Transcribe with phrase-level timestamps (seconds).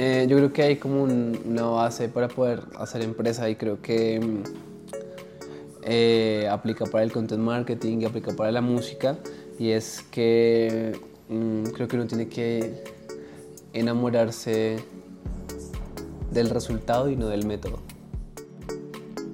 [0.00, 3.82] Eh, yo creo que hay como un- una base para poder hacer empresa y creo
[3.82, 4.42] que mm,
[5.82, 9.18] eh, aplica para el content marketing y aplica para la música
[9.58, 10.96] y es que
[11.28, 12.84] mm, creo que uno tiene que
[13.72, 14.76] enamorarse
[16.30, 17.80] del resultado y no del método.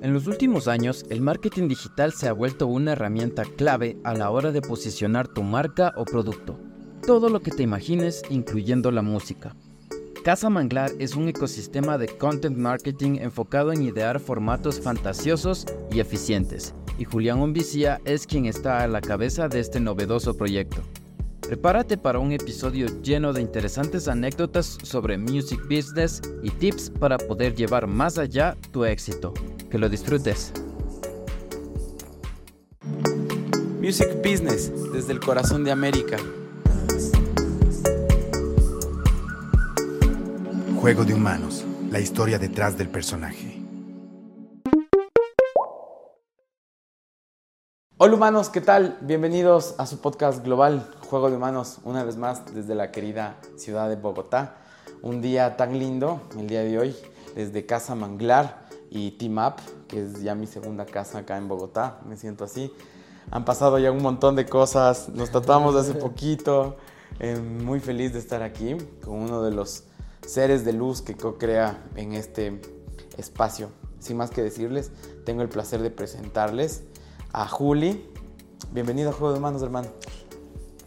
[0.01, 4.31] En los últimos años, el marketing digital se ha vuelto una herramienta clave a la
[4.31, 6.59] hora de posicionar tu marca o producto.
[7.07, 9.55] Todo lo que te imagines, incluyendo la música.
[10.25, 16.75] Casa Manglar es un ecosistema de content marketing enfocado en idear formatos fantasiosos y eficientes,
[16.99, 20.81] y Julián Ombicía es quien está a la cabeza de este novedoso proyecto.
[21.43, 27.55] Prepárate para un episodio lleno de interesantes anécdotas sobre music business y tips para poder
[27.55, 29.35] llevar más allá tu éxito.
[29.71, 30.55] Que lo disfrutes.
[33.79, 36.17] Music Business, desde el corazón de América.
[40.85, 43.59] Juego de Humanos, la historia detrás del personaje.
[47.97, 48.99] Hola humanos, ¿qué tal?
[49.01, 53.89] Bienvenidos a su podcast global, Juego de Humanos, una vez más desde la querida ciudad
[53.89, 54.57] de Bogotá.
[55.01, 56.95] Un día tan lindo, el día de hoy,
[57.35, 59.55] desde Casa Manglar y Team Up,
[59.89, 62.71] que es ya mi segunda casa acá en Bogotá, me siento así.
[63.31, 66.77] Han pasado ya un montón de cosas, nos tratamos hace poquito,
[67.21, 69.85] eh, muy feliz de estar aquí con uno de los
[70.27, 72.61] seres de luz que co-crea en este
[73.17, 73.69] espacio.
[73.99, 74.91] Sin más que decirles,
[75.25, 76.83] tengo el placer de presentarles
[77.33, 78.11] a Juli.
[78.73, 79.89] Bienvenido a Juego de Manos, hermano.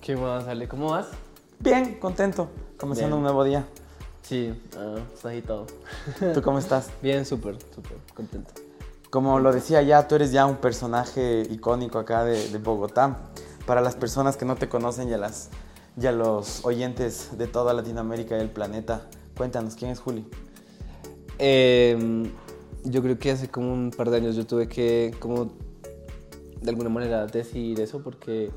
[0.02, 0.68] ¿Qué más, Ale?
[0.68, 1.08] ¿Cómo vas?
[1.60, 3.18] Bien, contento, comenzando Bien.
[3.18, 3.66] un nuevo día.
[4.22, 5.68] Sí, ah, está agitado.
[6.34, 6.90] ¿Tú cómo estás?
[7.02, 8.54] Bien, súper, súper contento.
[9.10, 13.18] Como lo decía ya, tú eres ya un personaje icónico acá de, de Bogotá.
[13.66, 15.50] Para las personas que no te conocen y a, las,
[16.00, 19.08] y a los oyentes de toda Latinoamérica y el planeta,
[19.38, 20.26] cuéntanos, ¿quién es Juli?
[21.40, 22.24] Eh,
[22.84, 25.52] yo creo que hace como un par de años yo tuve que, como,
[26.62, 28.50] de alguna manera decidir eso porque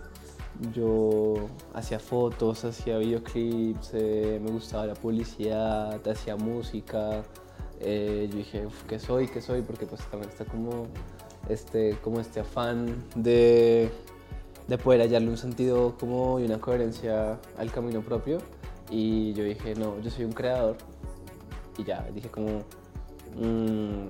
[0.75, 1.35] yo
[1.75, 7.23] hacía fotos, hacía videoclips, eh, me gustaba la publicidad, hacía música.
[7.83, 9.27] eh, yo dije, "Uf, ¿qué soy?
[9.27, 9.63] ¿Qué soy?
[9.63, 10.87] Porque pues también está como
[11.49, 13.91] este, como este afán de,
[14.69, 18.39] de poder hallarle un sentido como y una coherencia al camino propio.
[18.91, 20.77] Y yo dije, no, yo soy un creador.
[21.79, 22.65] Y ya, dije como,
[23.37, 24.09] mm,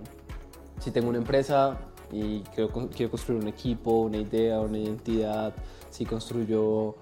[0.81, 1.79] si tengo una empresa
[2.11, 5.55] y quiero, quiero construir un equipo, una idea, una identidad,
[5.91, 6.97] si construyo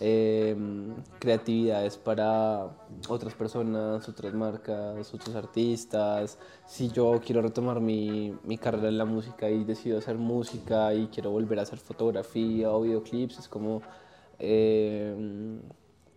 [0.00, 0.56] eh,
[1.20, 2.68] creatividades para
[3.08, 9.04] otras personas, otras marcas, otros artistas, si yo quiero retomar mi, mi carrera en la
[9.04, 13.80] música y decido hacer música y quiero volver a hacer fotografía o videoclips, es como...
[14.40, 15.60] eh,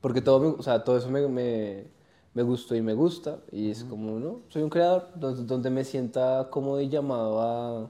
[0.06, 1.88] porque todo, o sea, todo eso me, me,
[2.36, 3.40] me gustó y me gusta.
[3.52, 4.42] Y es como, ¿no?
[4.50, 7.90] Soy un creador donde, donde me sienta cómodo y llamado a,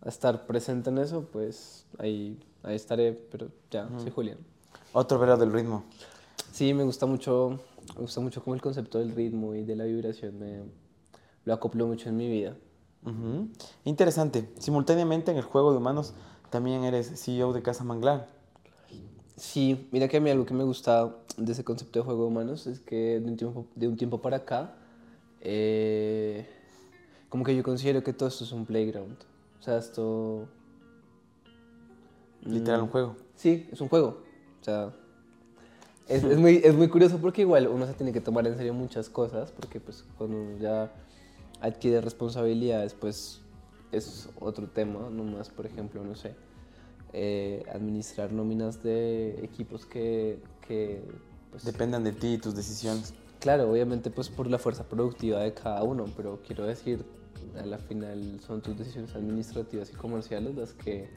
[0.00, 3.12] a estar presente en eso, pues ahí, ahí estaré.
[3.12, 4.38] Pero ya, soy Julián.
[4.92, 5.84] Otro verano del ritmo.
[6.50, 7.60] Sí, me gusta mucho,
[7.94, 10.36] me gusta mucho como el concepto del ritmo y de la vibración.
[10.36, 10.62] Me,
[11.44, 12.56] lo acoplo mucho en mi vida.
[13.06, 13.46] Ujú.
[13.84, 14.50] Interesante.
[14.58, 16.12] Simultáneamente en el Juego de Humanos
[16.50, 18.31] también eres CEO de Casa Manglar.
[19.36, 22.28] Sí, mira que a mí algo que me gusta de ese concepto de juego de
[22.28, 24.74] humanos es que de un tiempo, de un tiempo para acá,
[25.40, 26.46] eh,
[27.28, 29.16] como que yo considero que todo esto es un playground.
[29.58, 30.48] O sea, esto...
[32.42, 33.16] Literal, un mm, juego.
[33.36, 34.22] Sí, es un juego.
[34.60, 34.92] O sea,
[36.08, 38.74] es, es muy, es muy curioso porque igual uno se tiene que tomar en serio
[38.74, 40.92] muchas cosas, porque pues cuando uno ya
[41.60, 43.40] adquiere responsabilidades, pues
[43.92, 46.34] es otro tema, no más, por ejemplo, no sé,
[47.12, 51.02] eh, administrar nóminas de equipos que, que
[51.50, 53.14] pues, Dependan de ti y tus decisiones.
[53.40, 57.04] Claro, obviamente pues por la fuerza productiva de cada uno, pero quiero decir,
[57.60, 61.08] a la final son tus decisiones administrativas y comerciales las que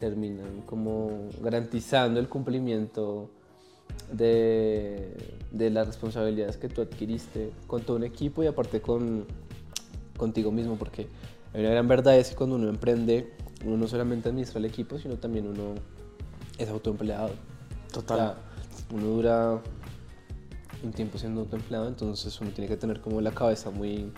[0.00, 3.30] terminan como garantizando el cumplimiento
[4.12, 5.14] de,
[5.52, 9.26] de las responsabilidades que tú adquiriste con todo un equipo y aparte con
[10.16, 11.06] contigo mismo, porque
[11.52, 13.32] hay una gran verdad es que cuando uno emprende,
[13.64, 15.74] uno no solamente administra el equipo, sino también uno
[16.58, 17.30] es autoempleado.
[17.92, 18.16] Total.
[18.16, 18.36] O sea,
[18.92, 19.60] uno dura
[20.82, 24.12] un tiempo siendo autoempleado, entonces uno tiene que tener como la cabeza muy,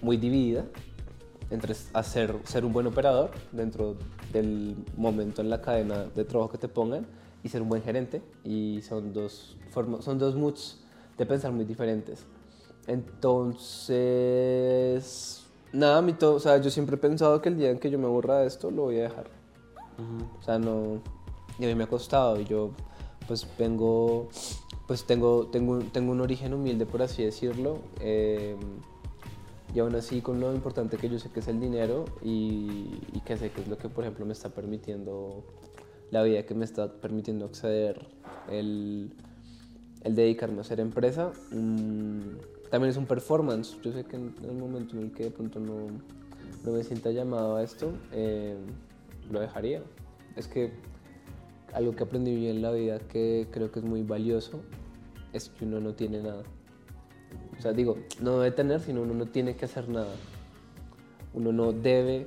[0.00, 0.64] muy dividida
[1.50, 3.96] entre hacer, ser un buen operador dentro
[4.32, 7.06] del momento en la cadena de trabajo que te pongan
[7.44, 8.22] y ser un buen gerente.
[8.42, 10.80] Y son dos, formas, son dos moods
[11.18, 12.24] de pensar muy diferentes.
[12.86, 13.92] Entonces,
[15.72, 17.98] nada, mi todo, o sea, yo siempre he pensado que el día en que yo
[17.98, 19.26] me aburra de esto, lo voy a dejar.
[20.38, 21.00] O sea, no.
[21.58, 22.40] Y a mí me ha costado.
[22.40, 22.70] Y yo,
[23.28, 24.28] pues vengo,
[24.86, 27.78] pues tengo, tengo, tengo un origen humilde, por así decirlo.
[28.00, 28.56] eh,
[29.74, 33.20] y aún así con lo importante que yo sé que es el dinero y, y
[33.24, 35.44] que sé que es lo que, por ejemplo, me está permitiendo,
[36.10, 38.06] la vida que me está permitiendo acceder
[38.50, 39.14] el,
[40.02, 41.32] el dedicarme a hacer empresa.
[41.50, 43.76] mm, también es un performance.
[43.82, 45.88] Yo sé que en el momento en el que de pronto no,
[46.64, 48.56] no me sienta llamado a esto, eh,
[49.30, 49.82] lo dejaría.
[50.36, 50.72] Es que
[51.74, 54.62] algo que aprendí en la vida que creo que es muy valioso
[55.34, 56.44] es que uno no tiene nada.
[57.58, 60.14] O sea, digo, no debe tener, sino uno no tiene que hacer nada.
[61.34, 62.26] Uno no debe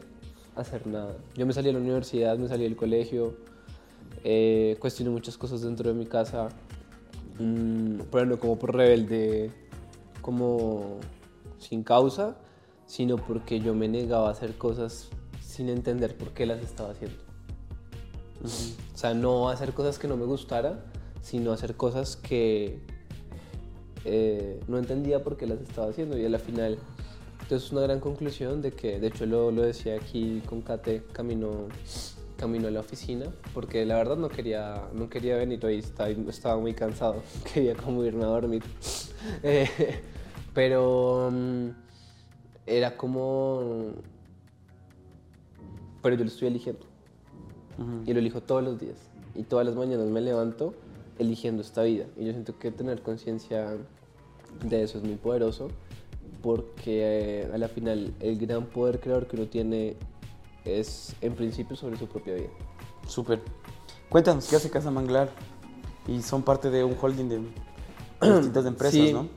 [0.55, 1.17] hacer nada.
[1.33, 3.33] Yo me salí de la universidad, me salí del colegio,
[4.23, 6.49] eh, cuestioné muchas cosas dentro de mi casa,
[7.39, 9.64] mm, pero no como por rebelde,
[10.25, 10.97] como
[11.59, 12.35] sin causa,
[12.87, 17.19] sino porque yo me negaba a hacer cosas sin entender por qué las estaba haciendo.
[18.43, 20.83] O sea, no hacer cosas que no me gustara,
[21.21, 22.79] sino hacer cosas que
[24.03, 26.17] eh, no entendía por qué las estaba haciendo.
[26.17, 26.79] Y a la final,
[27.43, 31.03] entonces es una gran conclusión de que, de hecho lo, lo decía aquí con Kate,
[31.13, 31.67] camino,
[32.35, 36.57] camino a la oficina, porque la verdad no quería, no quería venir hoy, estaba, estaba
[36.57, 37.21] muy cansado,
[37.53, 38.63] quería como irme a dormir.
[39.41, 39.67] Eh,
[40.55, 41.69] pero mm,
[42.65, 43.91] era como...
[46.01, 46.85] Pero yo lo estoy eligiendo.
[48.05, 48.97] Y lo elijo todos los días.
[49.35, 50.73] Y todas las mañanas me levanto
[51.19, 52.05] eligiendo esta vida.
[52.17, 53.77] Y yo siento que tener conciencia
[54.67, 55.67] de eso es muy poderoso
[56.41, 59.97] porque eh, a la final el gran poder creador que uno tiene
[60.63, 62.49] es en principio sobre su propia vida.
[63.07, 63.41] Súper.
[64.09, 65.29] Cuéntanos, ¿qué hace Casa Manglar?
[66.07, 67.39] Y son parte de un holding de
[68.37, 69.11] distintas empresas, Sí.
[69.11, 69.27] ¿no?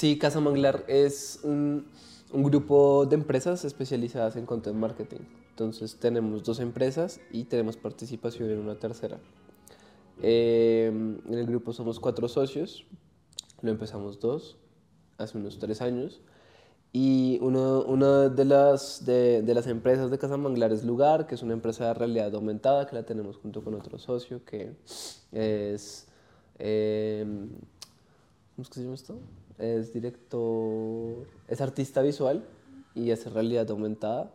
[0.00, 1.86] Sí, Casa Manglar es un,
[2.32, 5.20] un grupo de empresas especializadas en content marketing.
[5.50, 9.20] Entonces tenemos dos empresas y tenemos participación en una tercera.
[10.22, 12.86] Eh, en el grupo somos cuatro socios,
[13.60, 14.56] lo empezamos dos,
[15.18, 16.22] hace unos tres años.
[16.94, 21.34] Y uno, una de las, de, de las empresas de Casa Manglar es Lugar, que
[21.34, 24.76] es una empresa de realidad aumentada que la tenemos junto con otro socio que
[25.30, 26.08] es...
[26.58, 27.26] eh,
[28.60, 29.18] ¿Cómo es que se llama esto?
[29.56, 32.44] Es director, es artista visual
[32.94, 34.30] y hace realidad aumentada.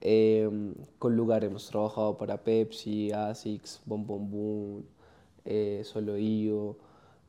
[0.00, 0.48] Eh,
[1.00, 4.84] con lugar hemos trabajado para Pepsi, ASICS, Bon Bon Boom,
[5.44, 6.76] eh, Solo IO.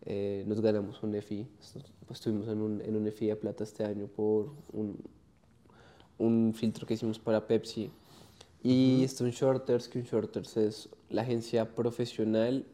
[0.06, 1.48] eh, nos ganamos un EFI.
[2.06, 5.00] Pues estuvimos en un, en un EFI de plata este año por un,
[6.20, 7.90] un filtro que hicimos para Pepsi.
[8.62, 12.68] Y Stone Shorters, que un Shorters es la agencia profesional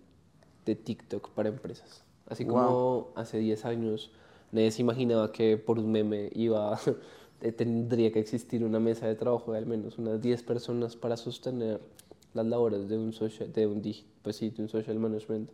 [0.66, 2.04] de TikTok para empresas.
[2.32, 3.08] Así como Wow.
[3.16, 4.12] hace 10 años
[4.54, 6.80] nadie se imaginaba que por un meme iba
[7.42, 11.18] eh, tendría que existir una mesa de trabajo de al menos unas 10 personas para
[11.18, 11.82] sostener
[12.34, 13.82] las labores de un social, de un,
[14.22, 15.50] pues sí, de un social management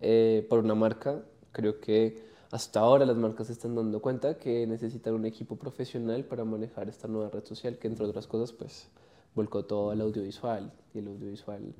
[0.00, 1.22] eh, por una marca.
[1.52, 6.24] Creo que hasta ahora las marcas se están dando cuenta que necesitan un equipo profesional
[6.24, 8.88] para manejar esta nueva red social que entre otras cosas pues
[9.36, 11.72] volcó todo al audiovisual y el audiovisual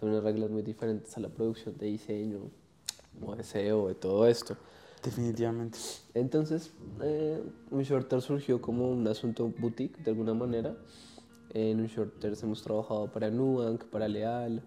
[0.00, 2.50] son unas reglas muy diferentes a la producción de diseño
[3.24, 4.56] o de SEO, de todo esto.
[5.02, 5.78] Definitivamente.
[6.14, 6.70] Entonces,
[7.02, 10.76] eh, un shorter surgió como un asunto boutique de alguna manera.
[11.54, 14.62] En un shorter hemos trabajado para Nubank, para Leal,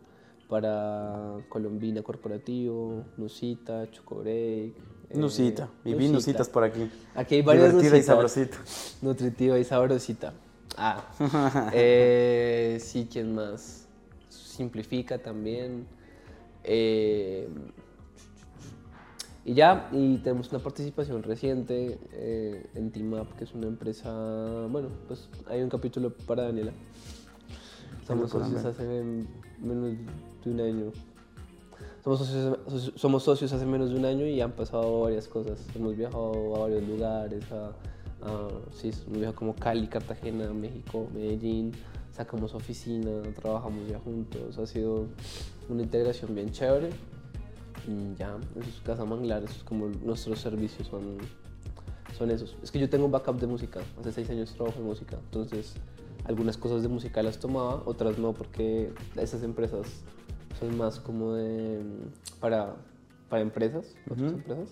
[0.50, 4.74] para Colombina Corporativo, Nusita, Chocobreak.
[5.09, 5.69] eh, Nusita.
[5.86, 6.13] Y vi Nusita.
[6.13, 6.89] Nusitas por aquí.
[7.15, 8.05] Aquí hay varias Divertida y Nusitas.
[8.05, 8.58] sabrosita.
[9.01, 10.34] Nutritiva y sabrosita.
[10.77, 11.05] Ah.
[11.74, 13.88] eh, sí, ¿quién más?
[14.29, 15.88] Simplifica también.
[16.63, 17.48] Eh,
[19.46, 24.12] y ya, y tenemos una participación reciente eh, en Team Up, que es una empresa.
[24.72, 26.72] Bueno, pues hay un capítulo para Daniela.
[28.08, 29.04] Somos socios hace
[29.62, 29.98] menos
[30.44, 30.92] de un año.
[32.04, 35.60] Somos socios, soci- somos socios hace menos de un año y han pasado varias cosas.
[35.75, 37.68] Hemos viajado a varios lugares, a,
[38.22, 41.72] a- sí, hemos viajado como Cali, Cartagena, México, Medellín.
[42.12, 44.58] Sacamos oficina, trabajamos ya juntos.
[44.58, 45.06] Ha sido
[45.68, 46.90] una integración bien chévere.
[47.88, 51.18] Y ya, eso es Casa Manglar, eso es como nuestros servicios son,
[52.18, 52.56] son esos.
[52.63, 55.75] Es que yo tengo un backup de música, hace seis años trabajo en música, entonces
[56.25, 59.88] algunas cosas de música las tomaba, otras no, porque esas empresas
[60.60, 61.82] son más como de,
[62.39, 62.75] para,
[63.30, 64.38] para empresas, otras Ujú.
[64.38, 64.70] empresas.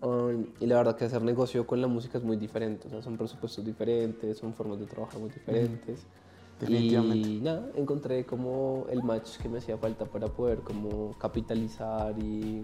[0.00, 3.02] Um, y la verdad que hacer negocio con la música es muy diferente, o sea,
[3.02, 6.06] son presupuestos diferentes, son formas de trabajar muy diferentes.
[6.60, 7.28] Definitivamente.
[7.28, 12.62] Y nada, encontré como el match que me hacía falta para poder como capitalizar y,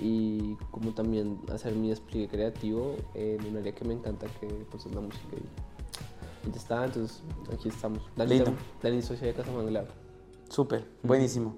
[0.00, 4.86] y como también hacer mi despliegue creativo en un área que me encanta que pues
[4.86, 8.02] es la música y, ya está, entonces aquí estamos.
[8.14, 9.88] Dani, socia de Casa Manglar.
[10.48, 11.56] Súper, buenísimo.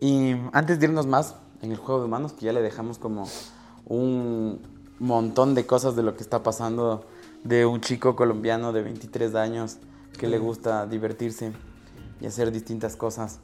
[0.00, 3.26] Y antes de irnos más en el juego de humanos, que ya le dejamos como
[3.86, 4.60] un
[5.00, 7.04] montón de cosas de lo que está pasando
[7.42, 9.78] de un chico colombiano de 23 años
[10.18, 11.52] que le gusta divertirse
[12.20, 13.40] y hacer distintas cosas.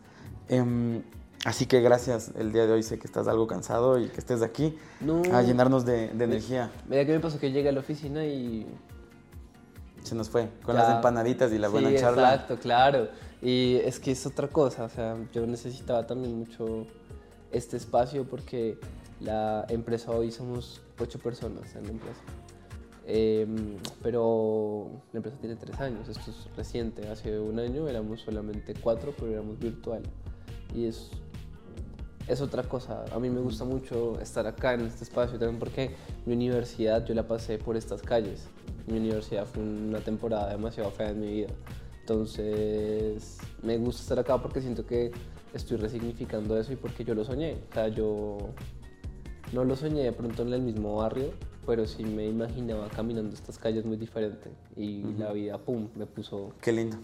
[0.49, 1.03] Em,
[1.45, 4.43] así que gracias el día de hoy, sé que estás algo cansado y que estés
[4.43, 5.23] aquí No.
[5.33, 6.71] a llenarnos de, de energía.
[6.89, 8.67] Mira que me pasó que llegué a la oficina y
[10.03, 10.83] Se nos fue con Ya.
[10.83, 12.33] las empanaditas y la buena sí, charla.
[12.35, 13.09] Exacto, claro.
[13.43, 16.87] Y es que es otra cosa, o sea, yo necesitaba también mucho
[17.51, 18.79] este espacio porque
[19.21, 22.21] la empresa hoy somos ocho personas en la empresa.
[23.09, 27.09] Em, pero la empresa tiene tres años, esto es reciente.
[27.09, 30.03] Hace un año éramos solamente cuatro, pero éramos virtual.
[30.75, 31.11] Y es,
[32.27, 33.05] es otra cosa.
[33.13, 35.91] A mí me gusta mucho estar acá en este espacio también porque
[36.27, 38.49] mi universidad yo la pasé por estas calles.
[38.89, 41.49] Mi universidad fue una temporada demasiado fea en mi vida.
[42.01, 45.13] Entonces me gusta estar acá porque siento que
[45.55, 47.57] estoy resignificando eso y porque yo lo soñé.
[47.71, 48.39] O sea, yo
[49.53, 51.31] no lo soñé de pronto en el mismo barrio,
[51.67, 54.51] pero sí me imaginaba caminando estas calles muy diferente.
[54.77, 56.97] Y la vida, pum, me puso Qué lindo.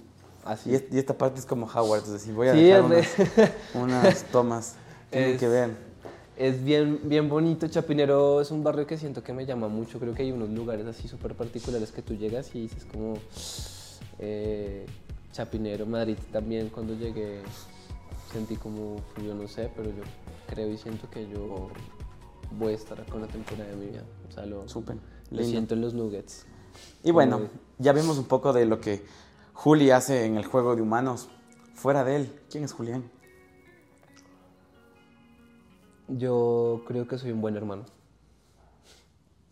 [0.45, 0.71] así.
[0.71, 3.09] Y, es- y esta parte es como Howard, es decir, voy a Sí, dejar unas,
[3.75, 4.77] unas tomas.
[5.11, 5.71] Es- que ver.
[6.37, 7.69] Es bien, bien bonito.
[7.69, 9.99] Chapinero es un barrio que siento que me llama mucho.
[10.01, 13.15] Creo que hay unos lugares así súper particulares que tú llegas y dices como
[14.19, 14.87] eh,
[15.33, 16.69] Chapinero, Madrid también.
[16.71, 17.43] Cuando llegué
[18.33, 20.03] sentí como, yo no sé, pero yo
[20.49, 21.69] creo y siento que yo
[22.51, 24.05] voy a estar acá una temporada de mi vida.
[24.29, 24.97] O sea, lo, Súper.
[24.97, 25.03] lo
[25.39, 25.45] lindo.
[25.51, 26.47] siento en los nuggets.
[27.05, 29.05] Y bueno, Muy- ya vimos un poco de lo que
[29.55, 31.29] Juli hace en el juego de humanos.
[31.75, 33.05] Fuera de él, ¿quién es Julián?
[36.09, 37.85] Yo creo que soy un buen hermano.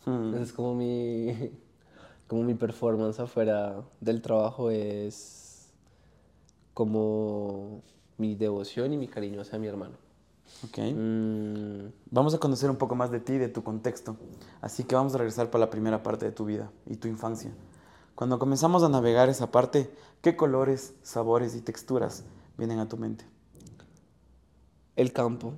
[0.05, 1.29] Hmm, Es como mi,
[2.27, 5.73] como mi performance afuera del trabajo es
[6.75, 7.83] como
[8.19, 9.97] mi devoción y mi cariño hacia mi hermano.
[10.65, 10.79] Ok.
[10.95, 14.17] Mm, Vamos a conocer un poco más de ti y de tu contexto.
[14.61, 17.51] Así que vamos a regresar para la primera parte de tu vida y tu infancia.
[18.15, 19.91] Cuando comenzamos a navegar esa parte,
[20.21, 22.25] ¿qué colores, sabores y texturas
[22.59, 23.25] vienen a tu mente?
[25.01, 25.55] el campo.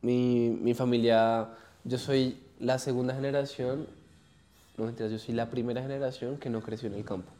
[0.00, 1.50] Mi, mi familia,
[1.84, 3.86] yo soy la segunda generación,
[4.78, 7.30] no mentiras, yo soy la primera generación que no creció en el campo.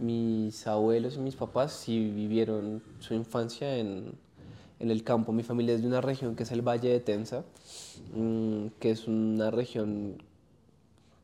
[0.00, 4.12] Mis abuelos y mis papás sí vivieron su infancia en,
[4.80, 5.32] en el campo.
[5.32, 7.44] Mi familia es de una región que es el Valle de Tensa,
[8.14, 10.22] mm, que es una región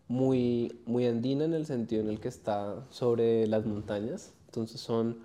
[0.08, 4.32] muy, muy andina en el sentido en el que está sobre las montañas.
[4.46, 5.18] Entonces son,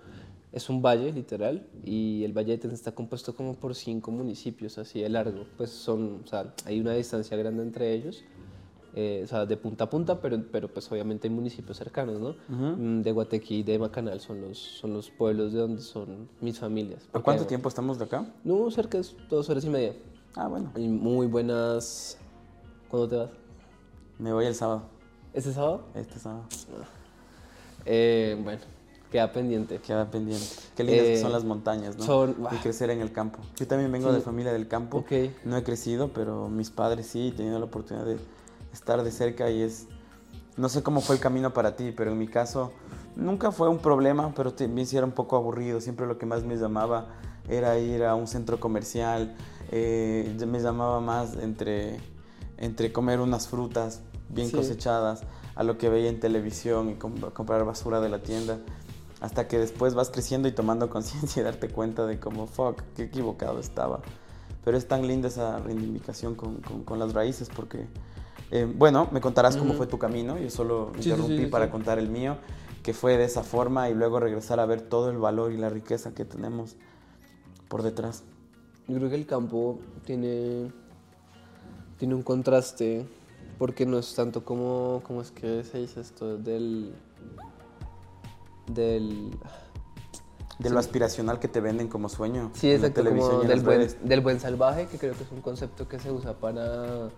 [0.51, 4.77] es un valle literal y el Valle de Tensa está compuesto como por cinco municipios
[4.77, 5.45] así de largo.
[5.57, 8.23] Pues son, o sea, hay una distancia grande entre ellos.
[8.95, 12.35] Eh, o sea, de punta a punta, pero, pero pues obviamente hay municipios cercanos, ¿no?
[12.49, 16.59] Mm, De Guatequí y de Macanal son los, son los pueblos de donde son mis
[16.59, 17.03] familias.
[17.11, 18.25] ¿Por cuánto tiempo estamos de acá?
[18.43, 19.93] No, cerca de dos horas y media.
[20.35, 22.17] Ah, bueno, Hay muy buenas...
[22.89, 23.29] ¿Cuándo te vas?
[24.19, 24.83] me voy el sábado,
[25.33, 25.83] ¿Este sábado?
[25.95, 26.43] este sábado.
[27.85, 28.59] Eh, bueno,
[29.11, 29.79] queda pendiente.
[29.79, 30.45] Queda pendiente.
[30.75, 32.03] Qué lindas que son las montañas, ¿no?
[32.05, 33.39] son- Y crecer en el campo.
[33.57, 34.15] Yo también vengo Sí.
[34.15, 34.99] de familia del campo.
[34.99, 35.11] Ok.
[35.45, 38.17] No he crecido, pero mis padres sí, he tenido la oportunidad de
[38.73, 39.87] estar de cerca y es...
[40.57, 42.71] No sé cómo fue el camino para ti, pero en mi caso
[43.15, 45.79] nunca fue un problema, pero también sí era un poco aburrido.
[45.81, 47.07] Siempre lo que más me llamaba
[47.49, 49.35] era ir a un centro comercial.
[49.71, 51.97] eh, me llamaba más entre,
[52.57, 54.55] entre comer unas frutas bien Sí.
[54.57, 55.21] cosechadas
[55.55, 58.59] a lo que veía en televisión y com- comprar basura de la tienda.
[59.21, 63.03] Hasta que después vas creciendo y tomando conciencia y darte cuenta de cómo, fuck, qué
[63.03, 64.01] equivocado estaba.
[64.65, 67.87] Pero es tan linda esa reivindicación con, con- con las raíces porque,
[68.51, 70.37] eh, bueno, me contarás cómo fue tu camino.
[70.37, 72.37] Yo solo Sí, interrumpí sí, sí, para contar el mío,
[72.83, 75.69] que fue de esa forma y luego regresar a ver todo el valor y la
[75.69, 76.75] riqueza que tenemos
[77.69, 78.23] por detrás.
[78.87, 80.69] Yo creo que el campo tiene,
[81.97, 83.07] tiene un contraste
[83.57, 86.37] porque no es tanto como, ¿cómo es que se dice esto?
[86.37, 86.93] Del...
[88.67, 89.31] Del...
[90.59, 92.51] De lo aspiracional que te venden como sueño.
[92.53, 95.97] Sí, exacto, como del buen, del buen salvaje, que creo que es un concepto que
[95.99, 97.09] se usa para,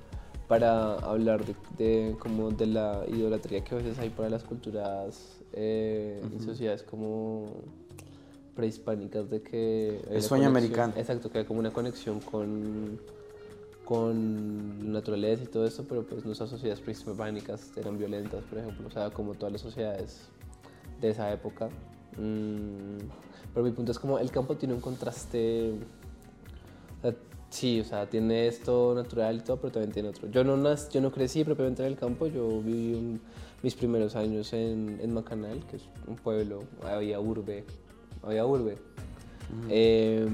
[0.60, 5.40] para hablar de, de como de la idolatría que a veces hay para las culturas
[5.54, 7.48] eh, y sociedades como
[8.56, 10.00] prehispánicas de que...
[10.12, 10.94] El sueño conexión- americano.
[10.96, 13.00] Exacto, que hay como una conexión con,
[13.84, 18.88] con la naturaleza y todo esto, pero pues nuestras sociedades prehispánicas eran violentas, por ejemplo,
[18.88, 20.22] o sea, como todas las sociedades
[21.02, 21.70] de esa época.
[22.18, 23.00] Mm,
[23.54, 25.74] pero mi punto es como el campo tiene un contraste.
[27.54, 30.30] Sí, o sea, tiene esto natural y todo, pero también tiene otro.
[30.30, 33.22] Yo no, nac- yo no crecí propiamente en el campo, yo viví un-
[33.62, 37.64] mis primeros años en, en Macanal, que es un pueblo, había urbe,
[38.24, 38.78] había urbe.
[39.70, 40.28] Eh,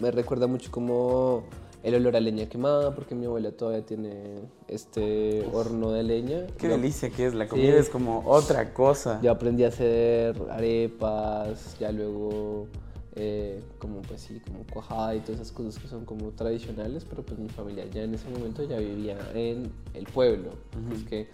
[0.00, 1.44] me recuerda mucho como
[1.82, 6.46] el olor a leña quemada, porque mi abuela todavía tiene este horno de leña.
[6.58, 7.78] Qué Yo- delicia que es, la comida Sí.
[7.78, 9.18] es como otra cosa.
[9.22, 12.68] Yo aprendí a hacer arepas, ya luego
[13.14, 17.22] eh, como pues sí, como cuajada y todas esas cosas que son como tradicionales, pero
[17.22, 20.50] pues mi familia ya en ese momento ya vivía en el pueblo.
[20.94, 21.28] Es que,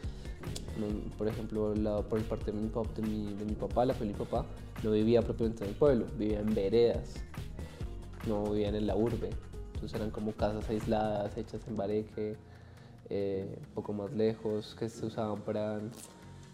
[1.16, 3.94] por ejemplo, la, por el parte de mi, pap- de, mi, de mi papá, la
[3.94, 4.46] familia de mi papá,
[4.82, 7.14] no vivía propiamente en el pueblo, vivía en veredas,
[8.26, 9.30] no vivían en la urbe.
[9.74, 12.36] Entonces eran como casas aisladas, hechas en bareque,
[13.10, 15.80] eh, un poco más lejos, que se usaban para,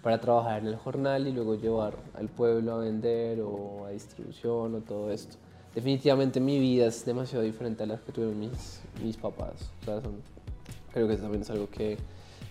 [0.04, 4.74] para trabajar en el jornal y luego llevar al pueblo a vender o a distribución
[4.76, 5.36] o todo esto.
[5.74, 9.70] Definitivamente mi vida es demasiado diferente a la que tuvieron mis, mis papás.
[9.80, 10.20] O sea, son-
[10.92, 11.96] creo que eso también es algo que,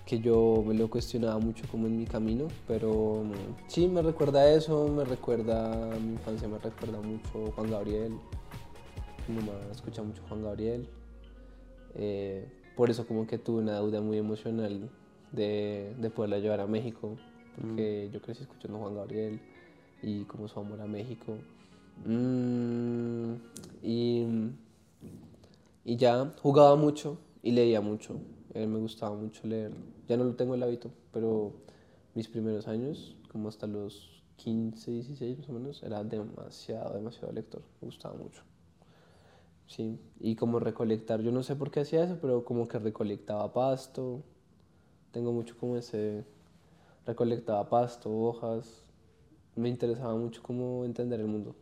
[0.06, 3.24] que yo me lo cuestionaba mucho como en mi camino, pero
[3.68, 8.14] sí, me recuerda a eso, me recuerda a mi infancia, me recuerda mucho Juan Gabriel.
[9.30, 10.88] Mi mamá escucha mucho Juan Gabriel.
[11.96, 12.46] Eh,
[12.76, 14.90] por eso como que tuve una deuda muy emocional
[15.32, 17.16] de, de poderla llevar a México,
[17.60, 19.40] porque yo crecí escuchando Juan Gabriel
[20.02, 21.36] y como su amor a México.
[22.06, 23.36] Mm,
[23.82, 24.26] y,
[25.86, 28.20] y ya jugaba mucho y leía mucho.
[28.54, 29.72] Eh, me gustaba mucho leer.
[30.08, 31.54] Ya no lo tengo el hábito, pero
[32.14, 37.62] mis primeros años, como hasta los 15, 16 más o menos, era demasiado, demasiado lector.
[37.82, 38.44] Me gustaba mucho.
[39.68, 43.52] Sí, y como recolectar, yo no sé por qué hacía eso, pero como que recolectaba
[43.54, 44.22] pasto.
[45.12, 46.24] Tengo mucho como ese,
[47.06, 48.84] recolectaba pasto, hojas.
[49.56, 51.56] Me interesaba mucho como entender el mundo.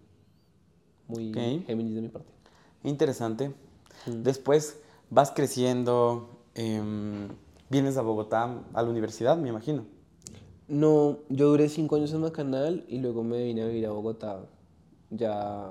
[1.07, 1.65] Muy Ok.
[1.65, 2.31] Géminis de mi parte.
[2.83, 3.53] Interesante.
[4.05, 4.79] Después
[5.09, 7.27] vas creciendo, em,
[7.69, 9.85] vienes a Bogotá a la universidad, me imagino.
[10.67, 14.45] No, yo duré cinco años en Macanal y luego me vine a vivir a Bogotá.
[15.09, 15.69] Ya,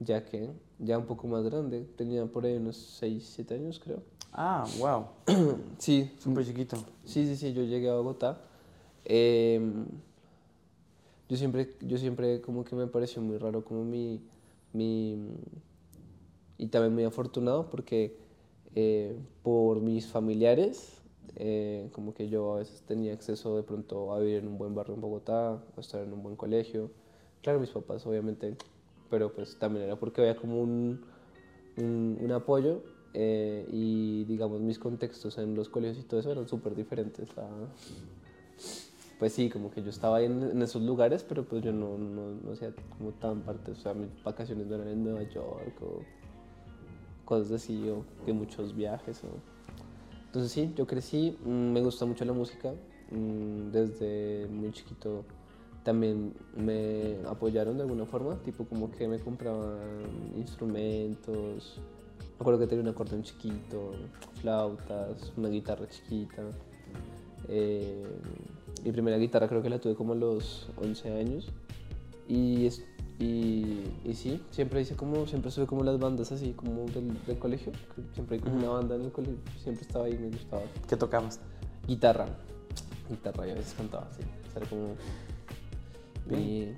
[0.00, 0.50] ya que,
[0.80, 1.86] ya un poco más grande.
[1.96, 4.02] Tenía por ahí unos 6, 7 años creo.
[4.36, 5.06] Ah, wow,
[5.78, 6.76] Sí, súper chiquito.
[7.04, 8.40] Sí, sí, sí, yo llegué a Bogotá.
[9.04, 9.86] Em,
[11.28, 14.20] yo siempre, yo siempre como que me pareció muy raro como mi,
[14.72, 15.16] mi
[16.58, 18.16] y también muy afortunado porque
[18.74, 21.00] eh, por mis familiares
[21.36, 24.74] eh, como que yo a veces tenía acceso de pronto a vivir en un buen
[24.74, 26.90] barrio en Bogotá, a estar en un buen colegio.
[27.40, 28.56] Claro, mis papás obviamente,
[29.10, 31.04] pero pues también era porque había como un,
[31.76, 32.82] un, un apoyo
[33.14, 37.48] eh, y digamos mis contextos en los colegios y todo eso eran súper diferentes a...
[39.18, 41.96] Pues sí, como que yo estaba ahí en, en esos lugares, pero pues yo no,
[41.96, 45.80] no, no hacía como tan parte, o sea, mis vacaciones no eran en Nueva York
[45.80, 46.02] o
[47.24, 49.22] cosas así, o que muchos viajes.
[49.24, 49.28] O...
[50.26, 52.72] Entonces sí, yo crecí, mm, me gusta mucho la música,
[53.12, 55.24] mm, desde muy chiquito
[55.84, 62.03] también me apoyaron de alguna forma, tipo como que me compraban instrumentos, me
[62.44, 63.92] acuerdo que tenía un acordeón chiquito,
[64.40, 66.42] flautas, una guitarra chiquita.
[67.48, 68.04] Eh,
[68.84, 71.48] mi primera guitarra creo que la tuve como a los 11 años.
[72.28, 72.84] Y, es-
[73.18, 77.38] y, y sí, siempre hice como, siempre estuve como las bandas así como del, del
[77.38, 77.72] colegio.
[78.12, 80.62] Siempre hay como una banda en el colegio, siempre estaba ahí, me gustaba.
[80.88, 81.40] ¿Qué tocabas?
[81.86, 82.26] Guitarra,
[83.08, 84.22] guitarra y a veces cantaba, sí.
[84.56, 84.94] Era como...
[86.30, 86.68] Y,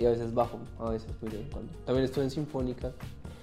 [0.00, 1.72] y a veces bajo, a veces muy de vez en cuando.
[1.86, 2.92] También estuve en Sinfónica.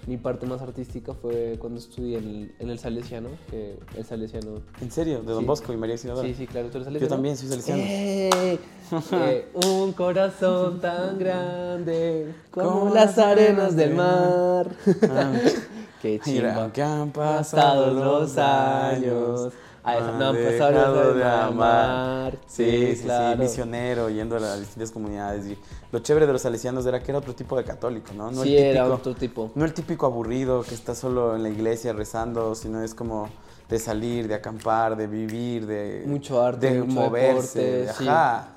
[0.07, 4.61] Mi parte más artística fue cuando estudié en el, en el Salesiano, que el Salesiano...
[4.79, 5.21] ¿En serio?
[5.21, 5.45] ¿De Don Sí.
[5.45, 6.27] Bosco y María Auxiliadora?
[6.27, 7.15] Sí, sí, claro, tú eres Yo salesiano.
[7.15, 7.81] también soy salesiano.
[7.83, 8.59] ¡Eh!
[9.13, 14.69] Eh, un corazón tan grande como Como las arenas del mar.
[15.09, 15.33] Ah,
[16.03, 16.71] Qué Mira, chimba.
[16.71, 19.51] que han pasado los años.
[19.93, 22.37] Esa- no dejado años de amar.
[22.47, 23.37] Sí, sí, sí, claro.
[23.41, 25.45] misionero, yendo a las distintas comunidades.
[25.47, 25.57] Y
[25.91, 28.31] lo chévere de los salesianos era que era otro tipo de católico, ¿no?
[28.31, 29.51] No sí, el era típico, otro tipo.
[29.55, 33.29] no el típico aburrido que está solo en la iglesia rezando, sino es como
[33.69, 37.59] de salir, de acampar, de vivir, de, Mucho arte, de mucho moverse.
[37.59, 38.07] deporte, de- sí.
[38.07, 38.49] ajá.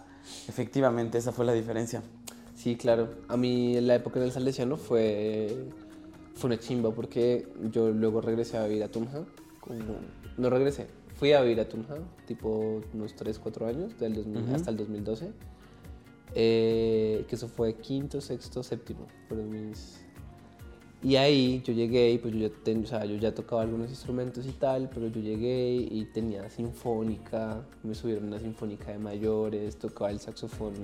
[0.49, 2.03] Efectivamente, esa fue la diferencia.
[2.55, 3.09] Sí, claro.
[3.29, 5.69] A mí la época del Salesiano fue,
[6.35, 9.21] fue una chimba porque yo luego regresé a vivir a Tunja.
[9.61, 9.77] como-
[10.39, 10.87] no regresé,
[11.19, 15.33] fui a vivir a Tunja, tipo unos 3, 4 años, del 2000 hasta el 2012.
[16.35, 19.07] Eh, que eso fue quinto, sexto, séptimo.
[19.29, 20.05] Fueron mis...
[21.03, 23.89] Y ahí yo llegué y pues yo ya, ten- o sea, yo ya tocaba algunos
[23.89, 28.99] instrumentos y tal, pero yo llegué y tenía sinfónica, me subieron a una sinfónica de
[28.99, 30.75] mayores, tocaba el saxofón,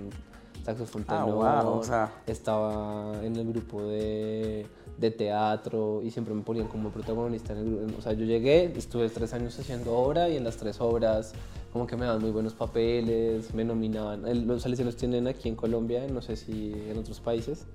[0.64, 2.12] saxofón Ah, tenor, wow, o sea.
[2.26, 4.66] estaba en el grupo de,
[4.98, 7.98] de teatro y siempre me ponían como protagonista en el grupo.
[7.98, 11.32] O sea, yo llegué, estuve tres años haciendo obra y en las tres obras
[11.72, 14.26] como que me daban muy buenos papeles, me nominaban.
[14.26, 17.66] El- Los salesianos tienen aquí en Colombia, no sé si en otros países,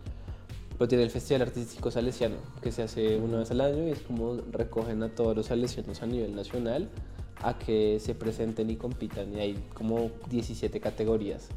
[0.78, 4.00] pero tiene el Festival Artístico Salesiano, que se hace una vez al año y es
[4.00, 6.88] como recogen a todos los salesianos a nivel nacional
[7.44, 9.34] a que se presenten y compitan.
[9.34, 11.50] Y hay como 17 categorías.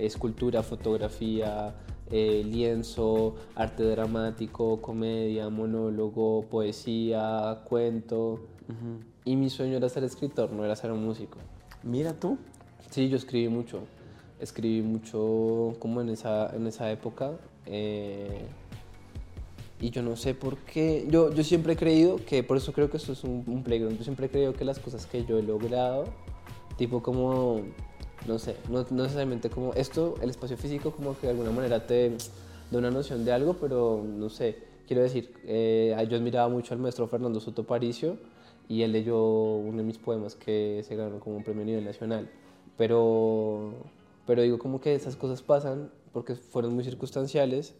[0.00, 1.74] Escultura, fotografía,
[2.10, 8.40] eh, lienzo, arte dramático, comedia, monólogo, poesía, cuento.
[9.24, 11.38] Y mi sueño era ser escritor, no era ser un músico.
[11.82, 12.38] Mira tú.
[12.90, 13.80] Sí, yo escribí mucho.
[14.40, 17.32] Escribí mucho como en esa, en esa época.
[17.66, 18.46] eh,
[19.80, 21.06] y yo no sé por qué.
[21.08, 23.96] Yo, yo siempre he creído que, por eso creo que esto es un, un playground.
[23.96, 26.04] Yo siempre he creído que las cosas que yo he logrado,
[26.76, 27.62] tipo como,
[28.26, 31.86] no sé, no, no necesariamente como esto, el espacio físico, como que de alguna manera
[31.86, 32.16] te
[32.70, 34.56] da una noción de algo, pero no sé.
[34.86, 38.16] Quiero decir, eh, yo admiraba mucho al maestro Fernando Soto Paricio
[38.68, 39.22] y él leyó
[39.54, 42.28] uno de mis poemas que se ganó como un premio a nivel nacional.
[42.76, 43.72] Pero,
[44.26, 47.74] pero digo como que esas cosas pasan porque fueron muy circunstanciales,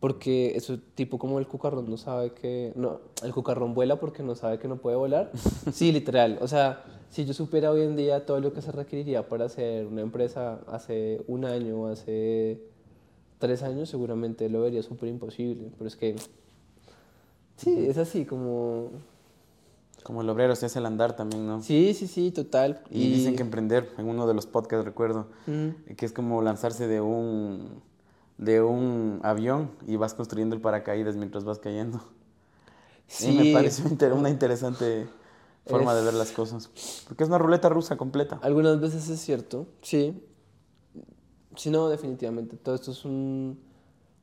[0.00, 2.72] porque eso tipo como el cucarrón no sabe que...
[2.74, 5.30] No, el cucarrón vuela porque no sabe que no puede volar.
[5.72, 6.38] Sí, literal.
[6.40, 9.86] O sea, si yo supiera hoy en día todo lo que se requeriría para hacer
[9.86, 12.58] una empresa hace un año, hace
[13.38, 15.70] tres años, seguramente lo vería súper imposible.
[15.76, 16.16] Pero es que...
[17.56, 18.90] Sí, es así como...
[20.02, 21.62] Como el obrero se hace el andar también, ¿no?
[21.62, 22.80] Sí, sí, sí, total.
[22.90, 25.92] Y, dicen que emprender, en uno de los podcasts recuerdo, Mm.
[25.94, 27.68] que es como lanzarse de un,
[28.38, 32.00] de un avión y vas construyendo el paracaídas mientras vas cayendo.
[33.06, 33.26] Sí.
[33.26, 33.32] Sí.
[33.38, 35.06] me pareció inter- una interesante
[35.66, 36.70] forma de ver las cosas.
[37.08, 38.38] Porque es una ruleta rusa completa.
[38.42, 40.22] Algunas veces es cierto, sí.
[41.56, 42.56] Si no, definitivamente.
[42.56, 43.58] Todo esto es un,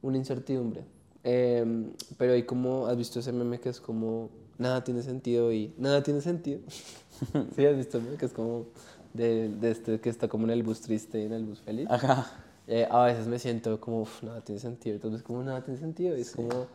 [0.02, 0.84] una incertidumbre.
[1.24, 5.74] Em, pero hay como, ¿has visto ese meme que es como, nada tiene sentido y
[5.78, 6.60] nada tiene sentido?
[7.56, 8.18] sí, has visto, ¿no?
[8.18, 8.66] Que es como
[9.14, 11.88] de, de este que está como en el bus triste y en el bus feliz.
[11.90, 12.32] Ajá.
[12.68, 14.96] Eh, a veces me siento como, "Uf, nada tiene sentido.
[14.96, 16.18] Entonces, como, nada tiene sentido.
[16.18, 16.68] Y es como,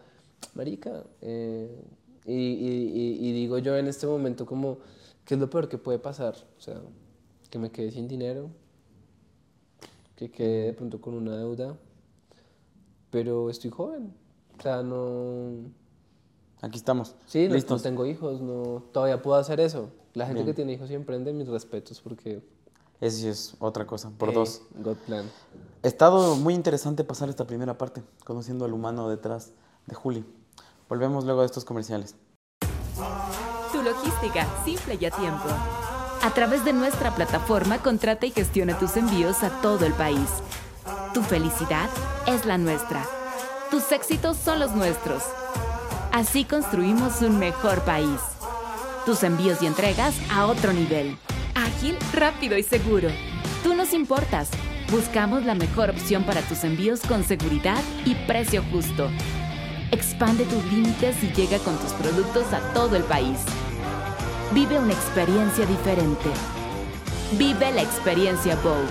[0.55, 1.05] marica.
[1.20, 1.85] eh,
[2.25, 4.79] y, y- y- digo yo en este momento como,
[5.25, 6.35] ¿qué es lo peor que puede pasar?
[6.59, 6.81] O sea,
[7.51, 8.51] que me quede sin dinero,
[10.17, 11.77] que quede de pronto con una deuda,
[13.11, 14.15] pero estoy joven.
[14.59, 15.71] O sea, no...
[16.63, 17.15] Aquí estamos.
[17.27, 19.91] Sí, no, no tengo hijos, no, todavía puedo hacer eso.
[20.15, 20.47] La gente Bien.
[20.47, 22.43] que tiene hijos y emprende, mis respetos, porque...
[23.01, 24.63] Eso sí es otra cosa, por eh, dos.
[24.83, 25.27] God plan.
[25.83, 29.53] Ha estado muy interesante pasar esta primera parte, conociendo al humano detrás
[29.87, 30.25] de Juli.
[30.88, 32.16] Volvemos luego de estos comerciales.
[33.73, 35.49] Tu logística, simple y a tiempo.
[36.23, 40.29] A través de nuestra plataforma, contrata y gestiona tus envíos a todo el país.
[41.12, 41.88] Tu felicidad
[42.27, 43.05] es la nuestra.
[43.70, 45.23] Tus éxitos son los nuestros.
[46.12, 48.20] Así construimos un mejor país.
[49.05, 51.18] Tus envíos y entregas a otro nivel.
[51.55, 53.09] Ágil, rápido y seguro.
[53.62, 54.49] Tú nos importas.
[54.90, 59.11] Buscamos la mejor opción para tus envíos con seguridad y precio justo.
[59.95, 63.39] Expande tus límites y llega con tus productos a todo el país.
[64.53, 66.31] Vive una experiencia diferente.
[67.39, 68.83] Vive la experiencia Bow.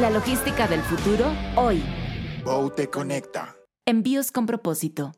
[0.00, 1.84] La logística del futuro hoy.
[2.44, 3.54] Bow te conecta.
[3.86, 5.12] Envíos con propósito.